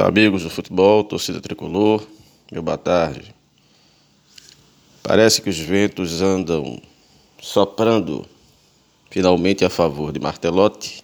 Amigos 0.00 0.44
do 0.44 0.50
futebol, 0.50 1.02
torcida 1.02 1.40
tricolor, 1.40 2.06
meu 2.52 2.62
boa 2.62 2.78
tarde. 2.78 3.34
Parece 5.02 5.42
que 5.42 5.50
os 5.50 5.58
ventos 5.58 6.22
andam 6.22 6.80
soprando 7.42 8.24
finalmente 9.10 9.64
a 9.64 9.68
favor 9.68 10.12
de 10.12 10.20
Martelotti, 10.20 11.02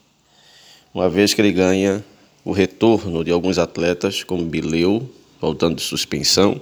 uma 0.94 1.08
vez 1.08 1.34
que 1.34 1.40
ele 1.40 1.50
ganha 1.50 2.04
o 2.44 2.52
retorno 2.52 3.24
de 3.24 3.32
alguns 3.32 3.58
atletas, 3.58 4.22
como 4.22 4.44
Bileu, 4.44 5.10
voltando 5.40 5.74
de 5.74 5.82
suspensão, 5.82 6.60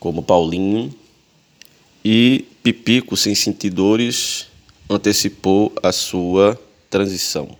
como 0.00 0.24
Paulinho, 0.24 0.92
e 2.04 2.44
Pipico, 2.64 3.16
sem 3.16 3.32
sentir 3.36 3.70
dores, 3.70 4.48
antecipou 4.90 5.72
a 5.80 5.92
sua 5.92 6.60
transição, 6.90 7.56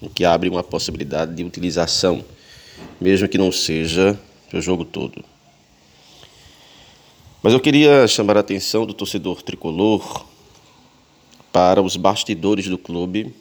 o 0.00 0.08
que 0.08 0.24
abre 0.24 0.48
uma 0.48 0.62
possibilidade 0.62 1.34
de 1.34 1.42
utilização 1.42 2.24
mesmo 3.00 3.28
que 3.28 3.38
não 3.38 3.52
seja 3.52 4.18
o 4.52 4.60
jogo 4.60 4.84
todo. 4.84 5.24
Mas 7.42 7.52
eu 7.52 7.60
queria 7.60 8.08
chamar 8.08 8.36
a 8.36 8.40
atenção 8.40 8.84
do 8.84 8.92
torcedor 8.92 9.42
tricolor 9.42 10.26
para 11.52 11.80
os 11.80 11.96
bastidores 11.96 12.66
do 12.66 12.76
clube, 12.76 13.32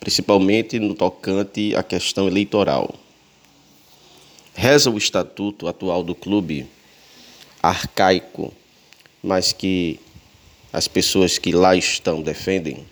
principalmente 0.00 0.78
no 0.78 0.94
tocante 0.94 1.74
à 1.76 1.82
questão 1.82 2.26
eleitoral. 2.26 2.94
Reza 4.54 4.90
o 4.90 4.96
estatuto 4.96 5.68
atual 5.68 6.02
do 6.02 6.14
clube, 6.14 6.66
arcaico, 7.62 8.54
mas 9.22 9.52
que 9.52 10.00
as 10.72 10.88
pessoas 10.88 11.36
que 11.36 11.52
lá 11.52 11.76
estão 11.76 12.22
defendem, 12.22 12.86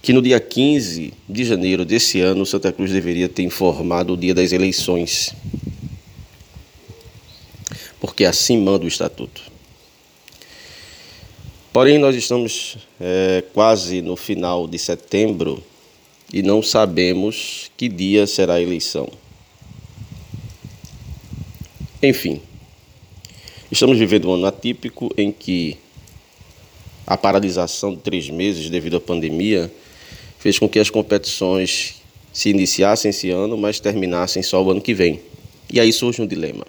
que 0.00 0.12
no 0.12 0.22
dia 0.22 0.40
15 0.40 1.12
de 1.28 1.44
janeiro 1.44 1.84
desse 1.84 2.20
ano, 2.20 2.46
Santa 2.46 2.72
Cruz 2.72 2.92
deveria 2.92 3.28
ter 3.28 3.42
informado 3.42 4.14
o 4.14 4.16
dia 4.16 4.34
das 4.34 4.52
eleições. 4.52 5.34
Porque 8.00 8.24
assim 8.24 8.58
manda 8.58 8.84
o 8.84 8.88
estatuto. 8.88 9.42
Porém, 11.72 11.98
nós 11.98 12.16
estamos 12.16 12.78
é, 13.00 13.44
quase 13.52 14.00
no 14.00 14.16
final 14.16 14.66
de 14.66 14.78
setembro 14.78 15.62
e 16.32 16.42
não 16.42 16.62
sabemos 16.62 17.70
que 17.76 17.88
dia 17.88 18.26
será 18.26 18.54
a 18.54 18.62
eleição. 18.62 19.08
Enfim, 22.02 22.40
estamos 23.70 23.98
vivendo 23.98 24.28
um 24.28 24.34
ano 24.34 24.46
atípico 24.46 25.12
em 25.16 25.32
que 25.32 25.76
a 27.06 27.16
paralisação 27.16 27.94
de 27.94 28.00
três 28.00 28.28
meses 28.28 28.70
devido 28.70 28.98
à 28.98 29.00
pandemia 29.00 29.72
fez 30.38 30.58
com 30.58 30.68
que 30.68 30.78
as 30.78 30.88
competições 30.88 31.96
se 32.32 32.48
iniciassem 32.50 33.10
esse 33.10 33.30
ano, 33.30 33.58
mas 33.58 33.80
terminassem 33.80 34.42
só 34.42 34.62
o 34.62 34.70
ano 34.70 34.80
que 34.80 34.94
vem. 34.94 35.20
E 35.70 35.80
aí 35.80 35.92
surge 35.92 36.22
um 36.22 36.26
dilema. 36.26 36.64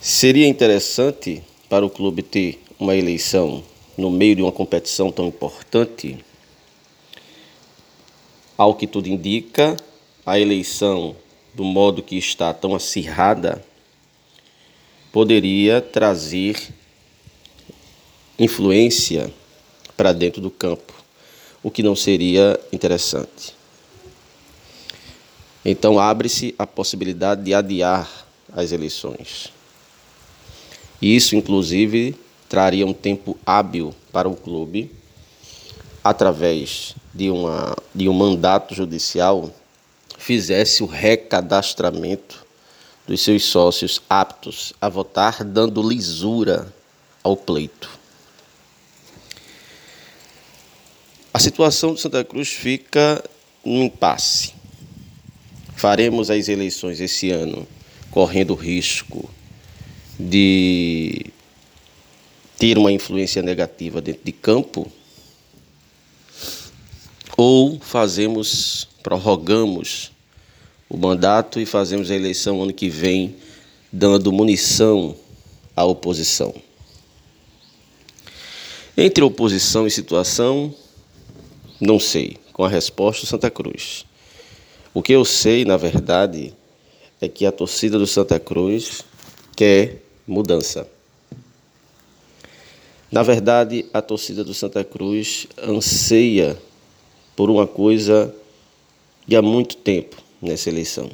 Seria 0.00 0.48
interessante 0.48 1.42
para 1.68 1.84
o 1.84 1.90
clube 1.90 2.22
ter 2.22 2.60
uma 2.78 2.96
eleição 2.96 3.62
no 3.96 4.10
meio 4.10 4.36
de 4.36 4.42
uma 4.42 4.50
competição 4.50 5.12
tão 5.12 5.28
importante? 5.28 6.18
Ao 8.56 8.74
que 8.74 8.86
tudo 8.86 9.08
indica, 9.08 9.76
a 10.24 10.38
eleição, 10.38 11.14
do 11.54 11.62
modo 11.62 12.02
que 12.02 12.16
está 12.16 12.52
tão 12.54 12.74
acirrada, 12.74 13.62
poderia 15.12 15.80
trazer 15.80 16.56
influência 18.38 19.32
para 19.96 20.12
dentro 20.12 20.40
do 20.40 20.50
campo 20.50 21.01
o 21.62 21.70
que 21.70 21.82
não 21.82 21.94
seria 21.94 22.58
interessante. 22.72 23.54
Então 25.64 25.98
abre-se 25.98 26.54
a 26.58 26.66
possibilidade 26.66 27.42
de 27.42 27.54
adiar 27.54 28.10
as 28.52 28.72
eleições. 28.72 29.52
Isso, 31.00 31.36
inclusive, 31.36 32.16
traria 32.48 32.86
um 32.86 32.92
tempo 32.92 33.38
hábil 33.46 33.94
para 34.12 34.28
o 34.28 34.36
clube, 34.36 34.90
através 36.02 36.94
de, 37.14 37.30
uma, 37.30 37.74
de 37.94 38.08
um 38.08 38.12
mandato 38.12 38.74
judicial, 38.74 39.50
fizesse 40.18 40.82
o 40.82 40.86
recadastramento 40.86 42.44
dos 43.06 43.20
seus 43.20 43.44
sócios 43.44 44.00
aptos 44.08 44.72
a 44.80 44.88
votar, 44.88 45.42
dando 45.42 45.82
lisura 45.82 46.72
ao 47.22 47.36
pleito. 47.36 47.90
A 51.31 51.31
situação 51.42 51.92
de 51.92 52.00
Santa 52.00 52.22
Cruz 52.24 52.48
fica 52.48 53.22
num 53.64 53.82
impasse. 53.82 54.54
Faremos 55.74 56.30
as 56.30 56.48
eleições 56.48 57.00
esse 57.00 57.30
ano 57.30 57.66
correndo 58.12 58.54
risco 58.54 59.28
de 60.18 61.26
ter 62.56 62.78
uma 62.78 62.92
influência 62.92 63.42
negativa 63.42 64.00
dentro 64.00 64.22
de 64.24 64.30
campo 64.30 64.90
ou 67.36 67.80
fazemos, 67.80 68.86
prorrogamos 69.02 70.12
o 70.88 70.96
mandato 70.96 71.58
e 71.58 71.66
fazemos 71.66 72.08
a 72.10 72.14
eleição 72.14 72.62
ano 72.62 72.72
que 72.72 72.88
vem 72.88 73.34
dando 73.90 74.30
munição 74.30 75.16
à 75.74 75.84
oposição. 75.84 76.54
Entre 78.96 79.24
oposição 79.24 79.86
e 79.86 79.90
situação, 79.90 80.72
não 81.82 81.98
sei, 81.98 82.36
com 82.52 82.62
a 82.62 82.68
resposta 82.68 83.26
Santa 83.26 83.50
Cruz. 83.50 84.06
O 84.94 85.02
que 85.02 85.12
eu 85.12 85.24
sei, 85.24 85.64
na 85.64 85.76
verdade, 85.76 86.54
é 87.20 87.28
que 87.28 87.44
a 87.44 87.50
torcida 87.50 87.98
do 87.98 88.06
Santa 88.06 88.38
Cruz 88.38 89.04
quer 89.56 90.00
mudança. 90.24 90.88
Na 93.10 93.24
verdade, 93.24 93.84
a 93.92 94.00
torcida 94.00 94.44
do 94.44 94.54
Santa 94.54 94.84
Cruz 94.84 95.48
anseia 95.58 96.56
por 97.34 97.50
uma 97.50 97.66
coisa 97.66 98.32
de 99.26 99.34
há 99.34 99.42
muito 99.42 99.76
tempo 99.76 100.22
nessa 100.40 100.70
eleição. 100.70 101.10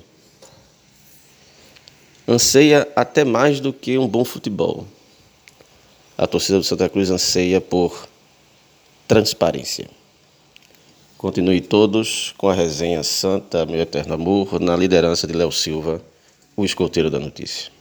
Anseia 2.29 2.87
até 2.95 3.25
mais 3.25 3.59
do 3.59 3.73
que 3.73 3.97
um 3.97 4.07
bom 4.07 4.23
futebol. 4.23 4.87
A 6.19 6.27
torcida 6.27 6.59
do 6.59 6.65
Santa 6.65 6.91
Cruz 6.91 7.11
anseia 7.11 7.59
por 7.59 8.07
transparência. 9.07 9.97
Continue 11.19 11.61
todos 11.61 12.33
com 12.39 12.49
a 12.49 12.55
resenha 12.55 13.03
Santa, 13.03 13.67
meu 13.67 13.81
eterno 13.81 14.15
amor, 14.15 14.61
na 14.61 14.77
liderança 14.77 15.27
de 15.27 15.33
Léo 15.33 15.51
Silva, 15.51 16.01
o 16.57 16.65
escoteiro 16.65 17.11
da 17.11 17.19
notícia. 17.19 17.73